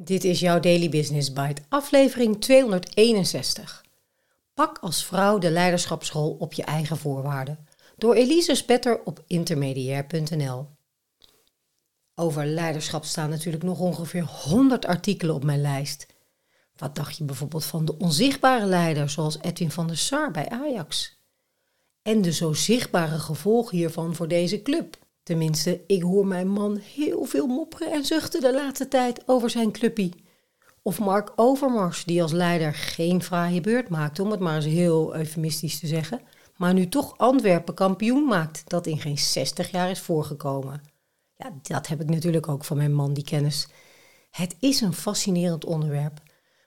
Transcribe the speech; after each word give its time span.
Dit 0.00 0.24
is 0.24 0.40
jouw 0.40 0.60
Daily 0.60 0.88
Business 0.88 1.32
Bite, 1.32 1.62
aflevering 1.68 2.40
261. 2.40 3.84
Pak 4.54 4.78
als 4.78 5.04
vrouw 5.04 5.38
de 5.38 5.50
leiderschapsrol 5.50 6.36
op 6.38 6.52
je 6.52 6.62
eigen 6.62 6.96
voorwaarden. 6.96 7.66
Door 7.96 8.14
Elise 8.14 8.54
Spetter 8.54 9.00
op 9.04 9.22
intermediair.nl. 9.26 10.66
Over 12.14 12.46
leiderschap 12.46 13.04
staan 13.04 13.30
natuurlijk 13.30 13.62
nog 13.62 13.78
ongeveer 13.78 14.22
100 14.22 14.86
artikelen 14.86 15.34
op 15.34 15.44
mijn 15.44 15.60
lijst. 15.60 16.06
Wat 16.76 16.94
dacht 16.94 17.16
je 17.16 17.24
bijvoorbeeld 17.24 17.64
van 17.64 17.84
de 17.84 17.98
onzichtbare 17.98 18.66
leider 18.66 19.10
zoals 19.10 19.38
Edwin 19.40 19.70
van 19.70 19.86
der 19.86 19.98
Sar 19.98 20.30
bij 20.30 20.48
Ajax? 20.48 21.18
En 22.02 22.22
de 22.22 22.32
zo 22.32 22.52
zichtbare 22.52 23.18
gevolgen 23.18 23.76
hiervan 23.76 24.14
voor 24.14 24.28
deze 24.28 24.62
club. 24.62 24.98
Tenminste, 25.28 25.80
ik 25.86 26.02
hoor 26.02 26.26
mijn 26.26 26.48
man 26.48 26.76
heel 26.76 27.24
veel 27.24 27.46
mopperen 27.46 27.92
en 27.92 28.04
zuchten 28.04 28.40
de 28.40 28.52
laatste 28.52 28.88
tijd 28.88 29.22
over 29.26 29.50
zijn 29.50 29.72
clubpie. 29.72 30.24
Of 30.82 30.98
Mark 30.98 31.32
Overmars, 31.36 32.04
die 32.04 32.22
als 32.22 32.32
leider 32.32 32.74
geen 32.74 33.22
fraaie 33.22 33.60
beurt 33.60 33.88
maakte, 33.88 34.22
om 34.22 34.30
het 34.30 34.40
maar 34.40 34.54
eens 34.56 34.64
heel 34.64 35.16
eufemistisch 35.16 35.78
te 35.78 35.86
zeggen, 35.86 36.20
maar 36.56 36.74
nu 36.74 36.88
toch 36.88 37.18
Antwerpen 37.18 37.74
kampioen 37.74 38.24
maakt, 38.24 38.62
dat 38.66 38.86
in 38.86 38.98
geen 38.98 39.18
60 39.18 39.70
jaar 39.70 39.90
is 39.90 40.00
voorgekomen. 40.00 40.82
Ja, 41.36 41.52
dat 41.62 41.86
heb 41.86 42.00
ik 42.00 42.10
natuurlijk 42.10 42.48
ook 42.48 42.64
van 42.64 42.76
mijn 42.76 42.94
man, 42.94 43.14
die 43.14 43.24
kennis. 43.24 43.68
Het 44.30 44.56
is 44.60 44.80
een 44.80 44.94
fascinerend 44.94 45.64
onderwerp. 45.64 46.22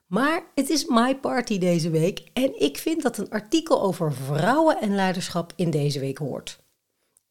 Maar 0.08 0.44
het 0.56 0.70
is 0.70 0.86
my 0.86 1.16
party 1.16 1.58
deze 1.58 1.90
week 1.90 2.30
en 2.34 2.62
ik 2.62 2.78
vind 2.78 3.02
dat 3.02 3.18
een 3.18 3.30
artikel 3.30 3.82
over 3.82 4.14
vrouwen 4.14 4.82
en 4.82 4.96
leiderschap 4.96 5.54
in 5.56 5.70
deze 5.70 6.00
week 6.00 6.18
hoort. 6.18 6.61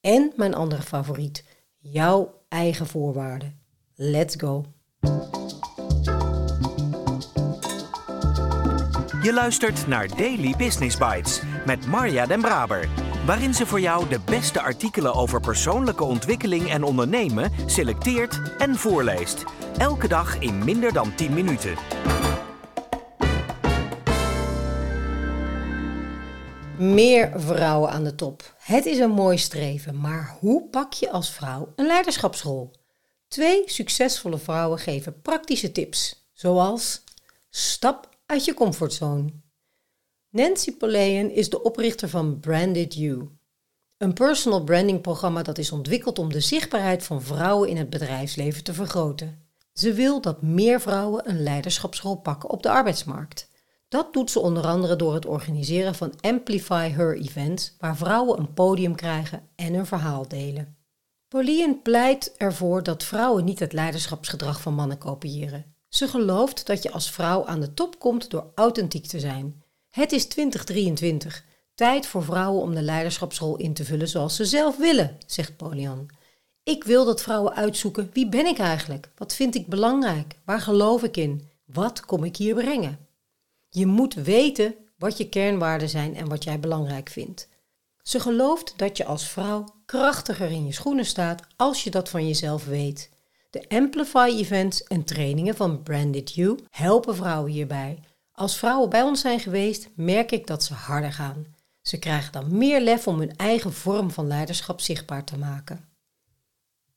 En 0.00 0.32
mijn 0.36 0.54
andere 0.54 0.82
favoriet, 0.82 1.44
jouw 1.78 2.34
eigen 2.48 2.86
voorwaarden. 2.86 3.60
Let's 3.94 4.36
go. 4.38 4.64
Je 9.22 9.32
luistert 9.32 9.86
naar 9.86 10.08
Daily 10.08 10.54
Business 10.58 10.96
Bites 10.96 11.42
met 11.66 11.86
Marja 11.86 12.26
Den 12.26 12.40
Braber, 12.40 12.88
waarin 13.26 13.54
ze 13.54 13.66
voor 13.66 13.80
jou 13.80 14.08
de 14.08 14.20
beste 14.24 14.60
artikelen 14.60 15.14
over 15.14 15.40
persoonlijke 15.40 16.04
ontwikkeling 16.04 16.70
en 16.70 16.82
ondernemen 16.82 17.50
selecteert 17.66 18.56
en 18.58 18.76
voorleest. 18.76 19.44
Elke 19.78 20.08
dag 20.08 20.38
in 20.38 20.64
minder 20.64 20.92
dan 20.92 21.14
10 21.14 21.32
minuten. 21.32 21.74
Meer 26.80 27.32
vrouwen 27.40 27.90
aan 27.90 28.04
de 28.04 28.14
top. 28.14 28.54
Het 28.58 28.86
is 28.86 28.98
een 28.98 29.10
mooi 29.10 29.38
streven, 29.38 30.00
maar 30.00 30.36
hoe 30.38 30.68
pak 30.68 30.92
je 30.92 31.10
als 31.10 31.30
vrouw 31.30 31.72
een 31.76 31.86
leiderschapsrol? 31.86 32.70
Twee 33.28 33.62
succesvolle 33.66 34.38
vrouwen 34.38 34.78
geven 34.78 35.20
praktische 35.20 35.72
tips, 35.72 36.28
zoals 36.32 37.04
stap 37.50 38.08
uit 38.26 38.44
je 38.44 38.54
comfortzone. 38.54 39.32
Nancy 40.30 40.76
Poleon 40.76 41.30
is 41.30 41.50
de 41.50 41.62
oprichter 41.62 42.08
van 42.08 42.40
Branded 42.40 42.94
You, 42.94 43.28
een 43.96 44.12
personal 44.12 44.64
branding 44.64 45.00
programma 45.00 45.42
dat 45.42 45.58
is 45.58 45.72
ontwikkeld 45.72 46.18
om 46.18 46.32
de 46.32 46.40
zichtbaarheid 46.40 47.04
van 47.04 47.22
vrouwen 47.22 47.68
in 47.68 47.76
het 47.76 47.90
bedrijfsleven 47.90 48.64
te 48.64 48.74
vergroten. 48.74 49.42
Ze 49.72 49.92
wil 49.92 50.20
dat 50.20 50.42
meer 50.42 50.80
vrouwen 50.80 51.28
een 51.28 51.42
leiderschapsrol 51.42 52.16
pakken 52.16 52.50
op 52.50 52.62
de 52.62 52.70
arbeidsmarkt. 52.70 53.49
Dat 53.90 54.12
doet 54.12 54.30
ze 54.30 54.40
onder 54.40 54.66
andere 54.66 54.96
door 54.96 55.14
het 55.14 55.26
organiseren 55.26 55.94
van 55.94 56.12
Amplify 56.20 56.88
Her 56.88 57.18
events, 57.18 57.74
waar 57.78 57.96
vrouwen 57.96 58.38
een 58.38 58.54
podium 58.54 58.94
krijgen 58.94 59.48
en 59.54 59.74
hun 59.74 59.86
verhaal 59.86 60.28
delen. 60.28 60.76
Pauline 61.28 61.76
pleit 61.82 62.34
ervoor 62.36 62.82
dat 62.82 63.04
vrouwen 63.04 63.44
niet 63.44 63.58
het 63.58 63.72
leiderschapsgedrag 63.72 64.60
van 64.60 64.74
mannen 64.74 64.98
kopiëren. 64.98 65.74
Ze 65.88 66.08
gelooft 66.08 66.66
dat 66.66 66.82
je 66.82 66.90
als 66.90 67.10
vrouw 67.10 67.46
aan 67.46 67.60
de 67.60 67.74
top 67.74 67.98
komt 67.98 68.30
door 68.30 68.52
authentiek 68.54 69.06
te 69.06 69.20
zijn. 69.20 69.62
Het 69.88 70.12
is 70.12 70.24
2023, 70.24 71.44
tijd 71.74 72.06
voor 72.06 72.24
vrouwen 72.24 72.62
om 72.62 72.74
de 72.74 72.82
leiderschapsrol 72.82 73.56
in 73.56 73.74
te 73.74 73.84
vullen 73.84 74.08
zoals 74.08 74.36
ze 74.36 74.44
zelf 74.44 74.76
willen, 74.76 75.18
zegt 75.26 75.56
Polian. 75.56 76.08
Ik 76.62 76.84
wil 76.84 77.04
dat 77.04 77.22
vrouwen 77.22 77.54
uitzoeken 77.54 78.10
wie 78.12 78.28
ben 78.28 78.46
ik 78.46 78.58
eigenlijk? 78.58 79.10
Wat 79.16 79.34
vind 79.34 79.54
ik 79.54 79.66
belangrijk? 79.66 80.38
Waar 80.44 80.60
geloof 80.60 81.02
ik 81.02 81.16
in? 81.16 81.48
Wat 81.64 82.04
kom 82.04 82.24
ik 82.24 82.36
hier 82.36 82.54
brengen? 82.54 83.08
Je 83.70 83.86
moet 83.86 84.14
weten 84.14 84.74
wat 84.98 85.16
je 85.16 85.28
kernwaarden 85.28 85.88
zijn 85.88 86.16
en 86.16 86.28
wat 86.28 86.44
jij 86.44 86.60
belangrijk 86.60 87.08
vindt. 87.08 87.48
Ze 88.02 88.20
gelooft 88.20 88.74
dat 88.76 88.96
je 88.96 89.04
als 89.04 89.28
vrouw 89.28 89.64
krachtiger 89.86 90.50
in 90.50 90.66
je 90.66 90.72
schoenen 90.72 91.04
staat 91.04 91.42
als 91.56 91.84
je 91.84 91.90
dat 91.90 92.08
van 92.08 92.26
jezelf 92.26 92.64
weet. 92.64 93.10
De 93.50 93.64
Amplify 93.68 94.32
events 94.36 94.82
en 94.82 95.04
trainingen 95.04 95.56
van 95.56 95.82
Branded 95.82 96.34
You 96.34 96.58
helpen 96.70 97.16
vrouwen 97.16 97.50
hierbij. 97.52 98.02
Als 98.32 98.56
vrouwen 98.56 98.90
bij 98.90 99.02
ons 99.02 99.20
zijn 99.20 99.40
geweest, 99.40 99.88
merk 99.94 100.32
ik 100.32 100.46
dat 100.46 100.64
ze 100.64 100.74
harder 100.74 101.12
gaan. 101.12 101.46
Ze 101.82 101.98
krijgen 101.98 102.32
dan 102.32 102.56
meer 102.56 102.80
lef 102.80 103.06
om 103.06 103.18
hun 103.18 103.36
eigen 103.36 103.72
vorm 103.72 104.10
van 104.10 104.26
leiderschap 104.26 104.80
zichtbaar 104.80 105.24
te 105.24 105.38
maken. 105.38 105.88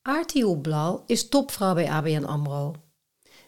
Aarti 0.01 0.55
Blal 0.55 1.03
is 1.05 1.29
topvrouw 1.29 1.73
bij 1.73 1.90
ABN 1.90 2.23
AMRO. 2.23 2.75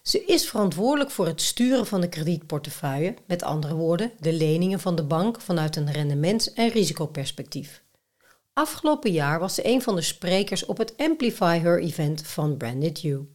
Ze 0.06 0.26
is 0.26 0.50
verantwoordelijk 0.50 1.12
voor 1.12 1.26
het 1.26 1.42
sturen 1.42 1.88
van 1.88 2.02
de 2.02 2.10
kredietportefeuille, 2.10 3.14
met 3.28 3.44
andere 3.44 3.76
woorden, 3.76 4.12
de 4.20 4.34
leningen 4.34 4.80
van 4.80 4.96
de 4.96 5.04
bank 5.04 5.42
vanuit 5.42 5.76
een 5.76 5.92
rendements- 5.92 6.54
en 6.54 6.70
risicoperspectief. 6.70 7.84
Afgelopen 8.54 9.12
jaar 9.12 9.40
was 9.40 9.56
ze 9.56 9.68
een 9.68 9.82
van 9.82 9.96
de 9.96 10.02
sprekers 10.02 10.66
op 10.66 10.78
het 10.78 10.98
Amplify 10.98 11.60
Her 11.60 11.82
event 11.82 12.28
van 12.28 12.58
Branded 12.58 13.02
You. 13.02 13.28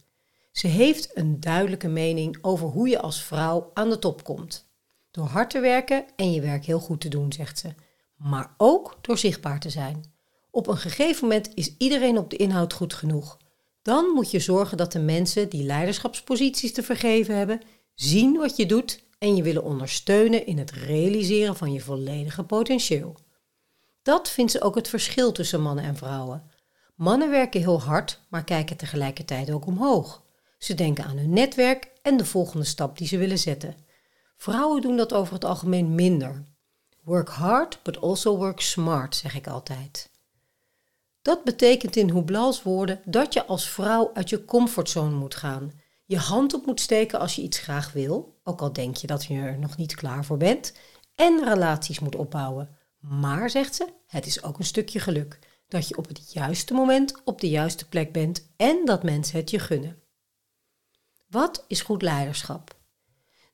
Ze 0.51 0.67
heeft 0.67 1.17
een 1.17 1.39
duidelijke 1.39 1.87
mening 1.87 2.37
over 2.41 2.67
hoe 2.67 2.87
je 2.87 3.01
als 3.01 3.23
vrouw 3.23 3.71
aan 3.73 3.89
de 3.89 3.99
top 3.99 4.23
komt. 4.23 4.69
Door 5.11 5.25
hard 5.25 5.49
te 5.49 5.59
werken 5.59 6.05
en 6.15 6.31
je 6.31 6.41
werk 6.41 6.65
heel 6.65 6.79
goed 6.79 7.01
te 7.01 7.09
doen, 7.09 7.33
zegt 7.33 7.59
ze, 7.59 7.73
maar 8.15 8.53
ook 8.57 8.97
door 9.01 9.17
zichtbaar 9.17 9.59
te 9.59 9.69
zijn. 9.69 10.13
Op 10.51 10.67
een 10.67 10.77
gegeven 10.77 11.27
moment 11.27 11.51
is 11.53 11.75
iedereen 11.77 12.17
op 12.17 12.29
de 12.29 12.35
inhoud 12.35 12.73
goed 12.73 12.93
genoeg. 12.93 13.37
Dan 13.81 14.05
moet 14.05 14.31
je 14.31 14.39
zorgen 14.39 14.77
dat 14.77 14.91
de 14.91 14.99
mensen 14.99 15.49
die 15.49 15.63
leiderschapsposities 15.63 16.73
te 16.73 16.83
vergeven 16.83 17.35
hebben, 17.35 17.61
zien 17.93 18.37
wat 18.37 18.55
je 18.55 18.65
doet 18.65 19.03
en 19.17 19.35
je 19.35 19.43
willen 19.43 19.63
ondersteunen 19.63 20.45
in 20.45 20.57
het 20.57 20.71
realiseren 20.71 21.55
van 21.55 21.73
je 21.73 21.81
volledige 21.81 22.43
potentieel. 22.43 23.15
Dat 24.01 24.29
vindt 24.29 24.51
ze 24.51 24.61
ook 24.61 24.75
het 24.75 24.87
verschil 24.87 25.31
tussen 25.31 25.61
mannen 25.61 25.83
en 25.83 25.95
vrouwen. 25.95 26.51
Mannen 26.95 27.29
werken 27.29 27.59
heel 27.59 27.81
hard, 27.81 28.19
maar 28.29 28.43
kijken 28.43 28.77
tegelijkertijd 28.77 29.51
ook 29.51 29.65
omhoog. 29.65 30.23
Ze 30.57 30.73
denken 30.73 31.03
aan 31.03 31.17
hun 31.17 31.33
netwerk 31.33 31.91
en 32.01 32.17
de 32.17 32.25
volgende 32.25 32.65
stap 32.65 32.97
die 32.97 33.07
ze 33.07 33.17
willen 33.17 33.39
zetten. 33.39 33.75
Vrouwen 34.37 34.81
doen 34.81 34.97
dat 34.97 35.13
over 35.13 35.33
het 35.33 35.45
algemeen 35.45 35.95
minder. 35.95 36.43
Work 37.03 37.29
hard, 37.29 37.79
but 37.83 38.01
also 38.01 38.37
work 38.37 38.59
smart, 38.59 39.15
zeg 39.15 39.35
ik 39.35 39.47
altijd. 39.47 40.09
Dat 41.21 41.43
betekent 41.43 41.95
in 41.95 42.09
Hublals 42.09 42.63
woorden 42.63 43.01
dat 43.05 43.33
je 43.33 43.45
als 43.45 43.69
vrouw 43.69 44.11
uit 44.13 44.29
je 44.29 44.45
comfortzone 44.45 45.15
moet 45.15 45.35
gaan. 45.35 45.71
Je 46.05 46.17
hand 46.17 46.53
op 46.53 46.65
moet 46.65 46.79
steken 46.79 47.19
als 47.19 47.35
je 47.35 47.41
iets 47.41 47.59
graag 47.59 47.91
wil, 47.91 48.39
ook 48.43 48.61
al 48.61 48.73
denk 48.73 48.95
je 48.95 49.07
dat 49.07 49.25
je 49.25 49.33
er 49.33 49.59
nog 49.59 49.77
niet 49.77 49.95
klaar 49.95 50.25
voor 50.25 50.37
bent, 50.37 50.73
en 51.15 51.43
relaties 51.43 51.99
moet 51.99 52.15
opbouwen. 52.15 52.77
Maar, 52.99 53.49
zegt 53.49 53.75
ze, 53.75 53.87
het 54.07 54.25
is 54.25 54.43
ook 54.43 54.59
een 54.59 54.65
stukje 54.65 54.99
geluk 54.99 55.39
dat 55.67 55.87
je 55.87 55.97
op 55.97 56.07
het 56.07 56.33
juiste 56.33 56.73
moment 56.73 57.21
op 57.23 57.41
de 57.41 57.49
juiste 57.49 57.87
plek 57.87 58.11
bent 58.11 58.47
en 58.57 58.85
dat 58.85 59.03
mensen 59.03 59.39
het 59.39 59.49
je 59.49 59.59
gunnen. 59.59 60.01
Wat 61.27 61.65
is 61.67 61.81
goed 61.81 62.01
leiderschap? 62.01 62.79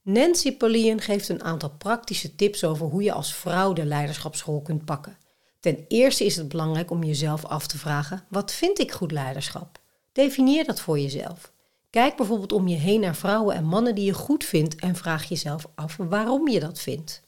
Nancy 0.02 0.58
Pauline 0.58 1.02
geeft 1.02 1.30
een 1.30 1.44
aantal 1.44 1.70
praktische 1.70 2.36
tips 2.36 2.64
over 2.64 2.88
hoe 2.88 3.04
je 3.04 3.12
als 3.12 3.34
vrouw 3.34 3.74
de 3.74 3.86
leiderschapsschool 3.86 4.62
kunt 4.62 4.86
pakken. 4.86 5.18
Ten 5.60 5.86
eerste 5.88 6.26
is 6.26 6.36
het 6.36 6.48
belangrijk 6.48 6.92
om 6.92 7.04
jezelf 7.04 7.46
af 7.46 7.68
te 7.68 7.78
vragen: 7.78 8.24
wat 8.30 8.52
vind 8.52 8.80
ik 8.80 8.92
goed 8.92 9.12
leiderschap? 9.12 9.80
Definieer 10.12 10.66
dat 10.66 10.80
voor 10.80 11.00
jezelf. 11.00 11.52
Kijk 11.90 12.16
bijvoorbeeld 12.16 12.52
om 12.52 12.68
je 12.68 12.76
heen 12.76 13.00
naar 13.00 13.16
vrouwen 13.16 13.56
en 13.56 13.66
mannen 13.66 13.96
die 13.96 14.06
je 14.06 14.14
goed 14.14 14.44
vindt 14.44 14.76
en 14.76 14.96
vraag 14.96 15.30
jezelf 15.30 15.68
af 15.76 15.98
waarom 15.98 16.48
je 16.48 16.60
dat 16.60 16.80
vindt. 16.80 17.22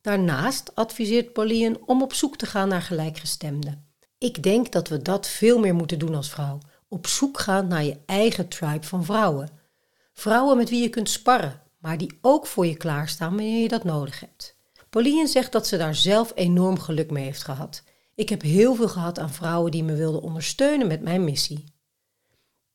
Daarnaast 0.00 0.74
adviseert 0.74 1.32
Pauline 1.32 1.80
om 1.86 2.02
op 2.02 2.12
zoek 2.12 2.36
te 2.36 2.46
gaan 2.46 2.68
naar 2.68 2.82
gelijkgestemden. 2.82 3.86
Ik 4.18 4.42
denk 4.42 4.72
dat 4.72 4.88
we 4.88 5.02
dat 5.02 5.26
veel 5.26 5.58
meer 5.58 5.74
moeten 5.74 5.98
doen 5.98 6.14
als 6.14 6.30
vrouw. 6.30 6.58
Op 6.88 7.06
zoek 7.06 7.38
gaan 7.38 7.68
naar 7.68 7.84
je 7.84 7.98
eigen 8.06 8.48
tribe 8.48 8.86
van 8.86 9.04
vrouwen. 9.04 9.50
Vrouwen 10.12 10.56
met 10.56 10.70
wie 10.70 10.82
je 10.82 10.88
kunt 10.88 11.10
sparren, 11.10 11.62
maar 11.78 11.98
die 11.98 12.18
ook 12.20 12.46
voor 12.46 12.66
je 12.66 12.76
klaarstaan 12.76 13.28
wanneer 13.28 13.62
je 13.62 13.68
dat 13.68 13.84
nodig 13.84 14.20
hebt. 14.20 14.55
Pauline 14.90 15.26
zegt 15.26 15.52
dat 15.52 15.66
ze 15.66 15.76
daar 15.76 15.94
zelf 15.94 16.32
enorm 16.34 16.78
geluk 16.78 17.10
mee 17.10 17.24
heeft 17.24 17.42
gehad. 17.42 17.82
Ik 18.14 18.28
heb 18.28 18.42
heel 18.42 18.74
veel 18.74 18.88
gehad 18.88 19.18
aan 19.18 19.32
vrouwen 19.32 19.70
die 19.70 19.84
me 19.84 19.94
wilden 19.94 20.22
ondersteunen 20.22 20.86
met 20.86 21.02
mijn 21.02 21.24
missie. 21.24 21.64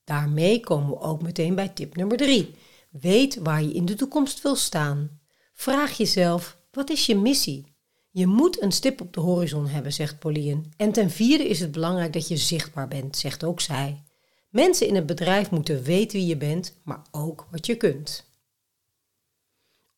Daarmee 0.03 0.59
komen 0.59 0.89
we 0.89 0.99
ook 0.99 1.21
meteen 1.21 1.55
bij 1.55 1.69
tip 1.69 1.95
nummer 1.95 2.17
3. 2.17 2.55
Weet 2.89 3.35
waar 3.35 3.63
je 3.63 3.73
in 3.73 3.85
de 3.85 3.95
toekomst 3.95 4.41
wil 4.41 4.55
staan. 4.55 5.19
Vraag 5.53 5.97
jezelf: 5.97 6.57
wat 6.71 6.89
is 6.89 7.05
je 7.05 7.15
missie? 7.15 7.71
Je 8.09 8.27
moet 8.27 8.61
een 8.61 8.71
stip 8.71 9.01
op 9.01 9.13
de 9.13 9.19
horizon 9.19 9.67
hebben, 9.67 9.93
zegt 9.93 10.19
Pauline. 10.19 10.61
En 10.77 10.91
ten 10.91 11.09
vierde 11.09 11.47
is 11.47 11.59
het 11.59 11.71
belangrijk 11.71 12.13
dat 12.13 12.27
je 12.27 12.37
zichtbaar 12.37 12.87
bent, 12.87 13.17
zegt 13.17 13.43
ook 13.43 13.61
zij. 13.61 14.03
Mensen 14.49 14.87
in 14.87 14.95
het 14.95 15.05
bedrijf 15.05 15.51
moeten 15.51 15.83
weten 15.83 16.17
wie 16.17 16.27
je 16.27 16.37
bent, 16.37 16.73
maar 16.83 17.01
ook 17.11 17.47
wat 17.51 17.65
je 17.65 17.75
kunt. 17.75 18.30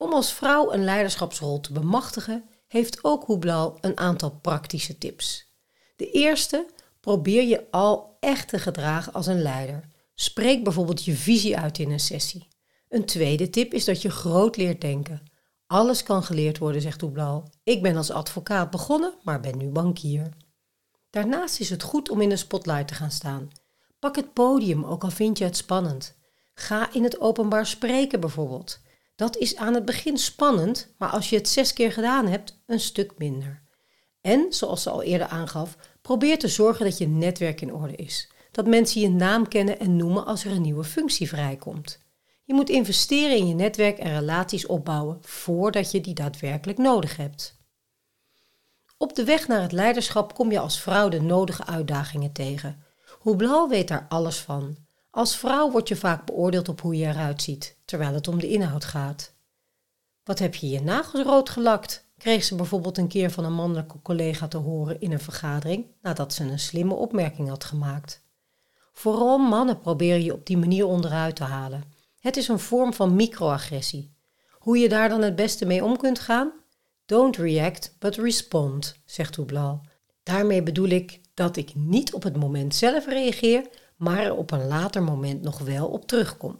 Om 0.04 0.14
als 0.14 0.34
vrouw 0.34 0.74
een 0.74 0.84
leiderschapsrol 0.84 1.60
te 1.60 1.74
bemachtigen, 1.74 2.50
heeft 2.68 3.04
ook 3.04 3.28
Hublal 3.28 3.78
een 3.82 3.98
aantal 3.98 4.32
praktische 4.32 4.98
tips. 4.98 5.54
De 5.96 6.12
eerste, 6.12 6.66
probeer 7.00 7.44
je 7.44 7.72
al 7.72 8.18
echt 8.20 8.48
te 8.48 8.60
gedragen 8.60 9.14
als 9.14 9.28
een 9.28 9.42
leider. 9.42 9.84
Spreek 10.16 10.64
bijvoorbeeld 10.64 11.06
je 11.06 11.16
visie 11.16 11.58
uit 11.58 11.80
in 11.80 11.92
een 11.92 12.00
sessie. 12.00 12.48
Een 12.90 13.06
tweede 13.06 13.50
tip 13.50 13.74
is 13.74 13.86
dat 13.86 14.02
je 14.02 14.10
groot 14.10 14.58
leert 14.58 14.82
denken. 14.82 15.24
Alles 15.68 16.04
kan 16.04 16.24
geleerd 16.24 16.58
worden, 16.58 16.82
zegt 16.82 17.02
Hublal. 17.02 17.50
Ik 17.64 17.82
ben 17.82 17.96
als 17.96 18.12
advocaat 18.12 18.70
begonnen, 18.70 19.14
maar 19.22 19.40
ben 19.40 19.58
nu 19.58 19.70
bankier. 19.70 20.30
Daarnaast 21.10 21.60
is 21.60 21.70
het 21.70 21.84
goed 21.84 22.10
om 22.10 22.22
in 22.22 22.30
de 22.30 22.38
spotlight 22.38 22.88
te 22.88 22.94
gaan 22.94 23.12
staan. 23.12 23.50
Pak 24.00 24.16
het 24.16 24.34
podium, 24.34 24.86
ook 24.86 25.04
al 25.04 25.12
vind 25.12 25.38
je 25.38 25.44
het 25.44 25.58
spannend. 25.58 26.16
Ga 26.54 26.94
in 26.94 27.04
het 27.04 27.20
openbaar 27.20 27.66
spreken 27.66 28.20
bijvoorbeeld. 28.20 28.82
Dat 29.16 29.38
is 29.38 29.56
aan 29.56 29.74
het 29.74 29.86
begin 29.86 30.18
spannend, 30.18 30.94
maar 30.98 31.10
als 31.10 31.30
je 31.30 31.36
het 31.36 31.50
zes 31.50 31.74
keer 31.74 31.92
gedaan 31.92 32.28
hebt, 32.28 32.62
een 32.66 32.80
stuk 32.80 33.14
minder. 33.18 33.62
En, 34.22 34.46
zoals 34.50 34.84
ze 34.84 34.90
al 34.90 35.04
eerder 35.04 35.28
aangaf, 35.28 35.78
probeer 36.02 36.40
te 36.40 36.48
zorgen 36.48 36.86
dat 36.86 36.98
je 36.98 37.08
netwerk 37.08 37.62
in 37.62 37.74
orde 37.74 37.96
is. 37.96 38.32
Dat 38.52 38.68
mensen 38.68 39.02
je 39.02 39.10
naam 39.10 39.48
kennen 39.48 39.80
en 39.80 39.96
noemen 39.96 40.26
als 40.26 40.46
er 40.46 40.52
een 40.52 40.62
nieuwe 40.62 40.84
functie 40.84 41.28
vrijkomt. 41.28 42.00
Je 42.44 42.54
moet 42.54 42.70
investeren 42.70 43.38
in 43.38 43.48
je 43.48 43.54
netwerk 43.54 43.98
en 43.98 44.20
relaties 44.20 44.66
opbouwen 44.66 45.18
voordat 45.22 45.92
je 45.92 46.02
die 46.02 46.14
daadwerkelijk 46.14 46.78
nodig 46.78 47.18
hebt. 47.18 47.58
Op 48.98 49.16
de 49.16 49.24
weg 49.24 49.48
naar 49.48 49.62
het 49.62 49.72
leiderschap 49.72 50.34
kom 50.34 50.52
je 50.52 50.60
als 50.60 50.80
vrouw 50.80 51.10
de 51.10 51.22
nodige 51.22 51.66
uitdagingen 51.66 52.32
tegen. 52.32 52.84
Hublal 53.24 53.70
weet 53.70 53.88
daar 53.88 54.06
alles 54.10 54.38
van. 54.40 54.78
Als 55.16 55.38
vrouw 55.38 55.72
word 55.72 55.88
je 55.88 55.96
vaak 55.96 56.26
beoordeeld 56.26 56.70
op 56.70 56.82
hoe 56.82 56.98
je 56.98 57.06
eruit 57.06 57.42
ziet, 57.42 57.78
terwijl 57.86 58.14
het 58.14 58.28
om 58.28 58.40
de 58.40 58.48
inhoud 58.48 58.86
gaat. 58.86 59.34
Wat 60.24 60.40
heb 60.40 60.56
je 60.56 60.70
je 60.70 60.82
nagels 60.82 61.24
rood 61.24 61.50
gelakt? 61.50 62.06
kreeg 62.18 62.44
ze 62.44 62.56
bijvoorbeeld 62.56 62.98
een 62.98 63.08
keer 63.08 63.32
van 63.32 63.46
een 63.46 63.54
mannelijke 63.54 64.02
collega 64.02 64.48
te 64.48 64.58
horen 64.58 65.00
in 65.00 65.12
een 65.12 65.20
vergadering 65.20 65.86
nadat 66.02 66.34
ze 66.34 66.44
een 66.44 66.60
slimme 66.60 66.94
opmerking 66.94 67.50
had 67.50 67.64
gemaakt. 67.64 68.24
Vooral 68.94 69.38
mannen 69.38 69.80
proberen 69.80 70.24
je 70.24 70.34
op 70.34 70.46
die 70.46 70.58
manier 70.58 70.86
onderuit 70.86 71.36
te 71.36 71.44
halen. 71.44 71.84
Het 72.20 72.38
is 72.38 72.48
een 72.48 72.60
vorm 72.60 72.94
van 72.94 73.16
microagressie. 73.16 74.14
Hoe 74.52 74.78
je 74.78 74.90
daar 74.90 75.10
dan 75.10 75.22
het 75.22 75.36
beste 75.36 75.66
mee 75.66 75.84
om 75.84 75.98
kunt 75.98 76.20
gaan? 76.20 76.52
Don't 77.06 77.38
react, 77.38 77.96
but 78.00 78.16
respond, 78.16 78.96
zegt 79.06 79.36
Hublal. 79.36 79.82
Daarmee 80.24 80.64
bedoel 80.64 80.90
ik 80.90 81.22
dat 81.34 81.58
ik 81.58 81.76
niet 81.76 82.14
op 82.14 82.24
het 82.24 82.38
moment 82.38 82.76
zelf 82.76 83.06
reageer, 83.08 83.70
maar 84.04 84.24
er 84.24 84.36
op 84.36 84.52
een 84.52 84.68
later 84.68 85.04
moment 85.04 85.42
nog 85.42 85.58
wel 85.60 85.88
op 85.88 86.08
terugkom. 86.08 86.60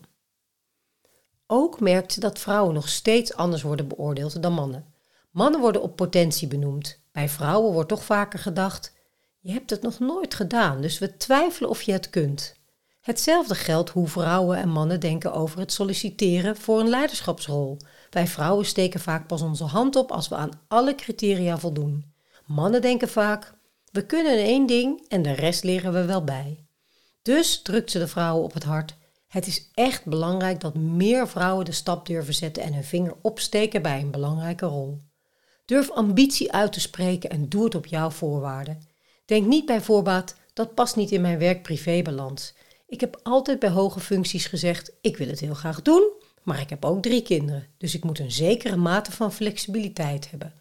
Ook 1.48 1.80
merkt 1.80 2.14
ze 2.14 2.20
dat 2.20 2.40
vrouwen 2.40 2.74
nog 2.74 2.90
steeds 2.90 3.34
anders 3.34 3.62
worden 3.62 3.88
beoordeeld 3.88 4.42
dan 4.42 4.54
mannen. 4.54 4.86
Mannen 5.32 5.60
worden 5.60 5.82
op 5.82 5.96
potentie 5.96 6.48
benoemd. 6.48 7.00
Bij 7.12 7.30
vrouwen 7.30 7.74
wordt 7.74 7.90
toch 7.90 8.04
vaker 8.04 8.40
gedacht: 8.40 8.94
je 9.40 9.52
hebt 9.52 9.70
het 9.70 9.82
nog 9.82 10.00
nooit 10.00 10.34
gedaan, 10.34 10.82
dus 10.82 11.00
we 11.00 11.18
twijfelen 11.18 11.70
of 11.70 11.82
je 11.82 11.92
het 11.92 12.10
kunt. 12.10 12.56
Hetzelfde 13.02 13.56
geldt 13.56 13.90
hoe 13.90 14.08
vrouwen 14.08 14.58
en 14.58 14.70
mannen 14.70 15.00
denken 15.00 15.34
over 15.34 15.60
het 15.60 15.72
solliciteren 15.72 16.58
voor 16.58 16.80
een 16.80 16.90
leiderschapsrol. 16.90 17.78
Wij 18.10 18.28
vrouwen 18.28 18.66
steken 18.66 19.00
vaak 19.00 19.28
pas 19.28 19.42
onze 19.42 19.64
hand 19.64 19.96
op 19.96 20.12
als 20.12 20.28
we 20.28 20.36
aan 20.36 20.62
alle 20.68 20.96
criteria 20.96 21.58
voldoen. 21.58 22.14
Mannen 22.46 22.82
denken 22.82 23.10
vaak: 23.10 23.54
we 23.92 24.06
kunnen 24.06 24.38
één 24.38 24.66
ding 24.66 25.06
en 25.08 25.22
de 25.22 25.32
rest 25.32 25.64
leren 25.64 25.94
we 25.94 26.06
wel 26.06 26.24
bij. 26.24 26.63
Dus 27.24 27.62
drukt 27.62 27.92
ze 27.92 28.00
de 28.00 28.08
vrouwen 28.08 28.44
op 28.44 28.54
het 28.54 28.64
hart. 28.64 28.96
Het 29.28 29.48
is 29.48 29.70
echt 29.74 30.06
belangrijk 30.06 30.60
dat 30.60 30.76
meer 30.76 31.28
vrouwen 31.28 31.66
de 31.66 31.72
stap 31.72 32.06
durven 32.06 32.34
zetten 32.34 32.64
en 32.64 32.74
hun 32.74 32.84
vinger 32.84 33.16
opsteken 33.22 33.82
bij 33.82 34.00
een 34.00 34.12
belangrijke 34.12 34.66
rol. 34.66 34.98
Durf 35.66 35.90
ambitie 35.92 36.52
uit 36.52 36.74
te 36.74 36.80
spreken 36.80 37.30
en 37.30 37.50
doe 37.50 37.64
het 37.64 37.76
op 37.76 37.86
jouw 37.86 38.10
voorwaarden. 38.10 38.82
Denk 39.26 39.48
niet 39.48 39.66
bij 39.66 39.82
voorbaat, 39.82 40.36
dat 40.54 40.74
past 40.74 40.96
niet 40.96 41.12
in 41.12 41.22
mijn 41.22 41.40
werk-privébalans. 41.40 42.54
Ik 42.88 43.00
heb 43.00 43.20
altijd 43.24 43.60
bij 43.60 43.70
hoge 43.70 44.00
functies 44.00 44.46
gezegd, 44.46 44.92
ik 45.02 45.18
wil 45.18 45.28
het 45.28 45.40
heel 45.40 45.54
graag 45.54 45.82
doen, 45.82 46.12
maar 46.44 46.62
ik 46.62 46.70
heb 46.70 46.86
ook 46.86 47.02
drie 47.02 47.22
kinderen, 47.22 47.68
dus 47.78 47.96
ik 47.96 48.04
moet 48.04 48.20
een 48.20 48.32
zekere 48.32 48.76
mate 48.76 49.12
van 49.12 49.34
flexibiliteit 49.34 50.30
hebben. 50.30 50.54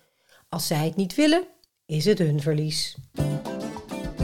Als 0.48 0.66
zij 0.66 0.84
het 0.84 0.96
niet 0.96 1.14
willen, 1.14 1.44
is 1.86 2.04
het 2.04 2.18
hun 2.18 2.40
verlies. 2.40 2.96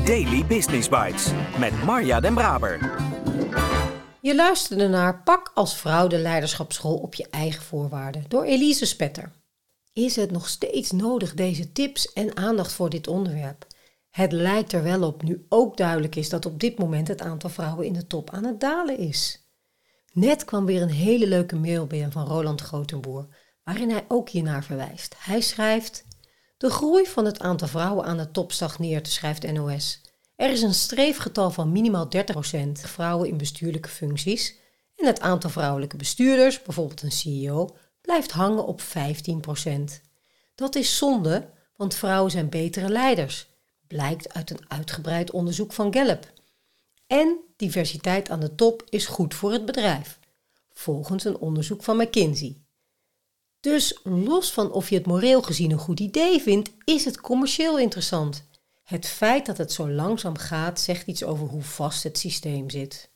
Daily 0.08 0.46
Business 0.46 0.88
Bites 0.88 1.30
met 1.58 1.84
Marja 1.84 2.20
Den 2.20 2.34
Braber. 2.34 2.78
Je 4.20 4.34
luisterde 4.34 4.88
naar 4.88 5.22
Pak 5.22 5.50
als 5.54 5.76
vrouw 5.76 6.06
de 6.06 6.18
leiderschapsschool 6.18 6.96
op 6.96 7.14
je 7.14 7.26
eigen 7.30 7.62
voorwaarden 7.62 8.24
door 8.28 8.44
Elise 8.44 8.86
Spetter. 8.86 9.32
Is 9.92 10.16
het 10.16 10.30
nog 10.30 10.48
steeds 10.48 10.90
nodig 10.90 11.34
deze 11.34 11.72
tips 11.72 12.12
en 12.12 12.36
aandacht 12.36 12.72
voor 12.72 12.90
dit 12.90 13.08
onderwerp? 13.08 13.66
Het 14.10 14.32
lijkt 14.32 14.72
er 14.72 14.82
wel 14.82 15.02
op 15.02 15.22
nu 15.22 15.46
ook 15.48 15.76
duidelijk 15.76 16.16
is 16.16 16.28
dat 16.28 16.46
op 16.46 16.60
dit 16.60 16.78
moment 16.78 17.08
het 17.08 17.22
aantal 17.22 17.50
vrouwen 17.50 17.86
in 17.86 17.92
de 17.92 18.06
top 18.06 18.30
aan 18.30 18.44
het 18.44 18.60
dalen 18.60 18.98
is. 18.98 19.48
Net 20.12 20.44
kwam 20.44 20.66
weer 20.66 20.82
een 20.82 20.88
hele 20.88 21.26
leuke 21.26 21.56
mail 21.56 21.86
binnen 21.86 22.12
van 22.12 22.26
Roland 22.26 22.60
Grotenboer, 22.60 23.26
waarin 23.64 23.90
hij 23.90 24.04
ook 24.08 24.28
hiernaar 24.28 24.64
verwijst. 24.64 25.14
Hij 25.18 25.40
schrijft: 25.40 26.04
De 26.58 26.70
groei 26.70 27.06
van 27.06 27.24
het 27.24 27.40
aantal 27.40 27.68
vrouwen 27.68 28.04
aan 28.04 28.16
de 28.16 28.30
top 28.30 28.52
stagneert, 28.52 29.08
schrijft 29.08 29.52
NOS. 29.52 30.00
Er 30.36 30.50
is 30.50 30.62
een 30.62 30.74
streefgetal 30.74 31.50
van 31.50 31.72
minimaal 31.72 32.08
30% 32.16 32.18
vrouwen 32.72 33.28
in 33.28 33.36
bestuurlijke 33.36 33.88
functies 33.88 34.54
en 34.96 35.06
het 35.06 35.20
aantal 35.20 35.50
vrouwelijke 35.50 35.96
bestuurders, 35.96 36.62
bijvoorbeeld 36.62 37.02
een 37.02 37.12
CEO, 37.12 37.76
blijft 38.00 38.30
hangen 38.30 38.66
op 38.66 38.80
15%. 38.80 38.84
Dat 40.54 40.74
is 40.74 40.96
zonde, 40.96 41.50
want 41.76 41.94
vrouwen 41.94 42.30
zijn 42.30 42.48
betere 42.48 42.88
leiders, 42.88 43.48
blijkt 43.86 44.34
uit 44.34 44.50
een 44.50 44.64
uitgebreid 44.68 45.30
onderzoek 45.30 45.72
van 45.72 45.94
Gallup. 45.94 46.32
En 47.06 47.38
diversiteit 47.56 48.30
aan 48.30 48.40
de 48.40 48.54
top 48.54 48.82
is 48.88 49.06
goed 49.06 49.34
voor 49.34 49.52
het 49.52 49.64
bedrijf, 49.64 50.18
volgens 50.72 51.24
een 51.24 51.38
onderzoek 51.38 51.82
van 51.82 51.96
McKinsey. 51.96 52.62
Dus 53.68 54.00
los 54.02 54.52
van 54.52 54.72
of 54.72 54.88
je 54.88 54.94
het 54.94 55.06
moreel 55.06 55.42
gezien 55.42 55.70
een 55.70 55.78
goed 55.78 56.00
idee 56.00 56.40
vindt, 56.40 56.70
is 56.84 57.04
het 57.04 57.20
commercieel 57.20 57.78
interessant. 57.78 58.48
Het 58.82 59.06
feit 59.06 59.46
dat 59.46 59.58
het 59.58 59.72
zo 59.72 59.90
langzaam 59.90 60.36
gaat, 60.36 60.80
zegt 60.80 61.06
iets 61.06 61.24
over 61.24 61.46
hoe 61.46 61.62
vast 61.62 62.02
het 62.02 62.18
systeem 62.18 62.70
zit. 62.70 63.10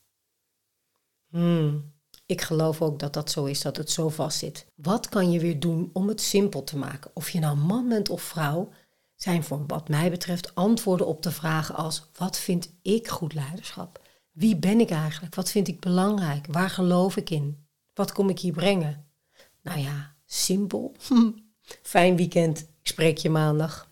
Hmm, 1.29 1.93
ik 2.27 2.41
geloof 2.41 2.83
ook 2.83 2.99
dat 2.99 3.13
dat 3.13 3.31
zo 3.31 3.45
is, 3.45 3.61
dat 3.61 3.77
het 3.77 3.91
zo 3.91 4.09
vast 4.09 4.39
zit. 4.39 4.67
Wat 4.75 5.09
kan 5.09 5.31
je 5.31 5.41
weer 5.41 5.61
doen 5.61 5.91
om 5.93 6.09
het 6.09 6.21
simpel 6.21 6.65
te 6.65 6.77
maken? 6.77 7.11
Of 7.15 7.31
je 7.31 7.39
nou 7.39 7.57
man 7.57 7.89
bent 7.89 8.09
of 8.09 8.23
vrouw, 8.23 8.69
zijn 9.15 9.45
voor 9.45 9.67
wat 9.67 9.89
mij 9.89 10.11
betreft 10.11 10.55
antwoorden 10.55 11.07
op 11.07 11.23
de 11.23 11.31
vragen 11.31 11.75
als: 11.75 12.09
wat 12.17 12.39
vind 12.39 12.75
ik 12.83 13.09
goed 13.09 13.35
leiderschap? 13.35 14.01
Wie 14.33 14.57
ben 14.57 14.81
ik 14.81 14.91
eigenlijk? 14.91 15.35
Wat 15.35 15.51
vind 15.51 15.69
ik 15.69 15.81
belangrijk? 15.81 16.47
Waar 16.51 16.71
geloof 16.71 17.17
ik 17.17 17.31
in? 17.31 17.67
Wat 17.95 18.13
kom 18.13 18.29
ik 18.29 18.39
hier 18.39 18.53
brengen? 18.53 19.07
Nou 19.63 19.79
ja, 19.79 20.12
simpel. 20.33 20.95
Fijn 21.83 22.17
weekend. 22.17 22.59
Ik 22.59 22.89
spreek 22.89 23.19
je 23.19 23.31
maandag. 23.31 23.91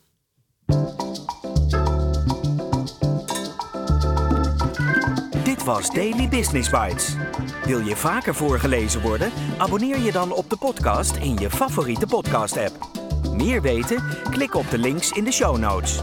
Dit 5.45 5.65
was 5.65 5.91
Daily 5.91 6.29
Business 6.29 6.71
Bites. 6.71 7.17
Wil 7.65 7.81
je 7.81 7.97
vaker 7.97 8.35
voorgelezen 8.35 9.01
worden? 9.01 9.33
Abonneer 9.59 9.99
je 9.99 10.13
dan 10.13 10.33
op 10.33 10.51
de 10.51 10.57
podcast 10.57 11.17
in 11.17 11.37
je 11.37 11.51
favoriete 11.51 12.07
podcast-app. 12.07 12.89
Meer 13.33 13.63
weten? 13.63 14.03
Klik 14.31 14.55
op 14.55 14.71
de 14.71 14.79
links 14.79 15.11
in 15.11 15.25
de 15.25 15.33
show 15.33 15.59
notes. 15.59 16.01